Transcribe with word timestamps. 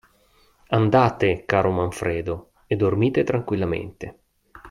Andate, 0.69 1.45
caro 1.45 1.69
Manfredo, 1.69 2.53
e 2.65 2.75
dormite 2.75 3.21
tranquillamente! 3.23 4.05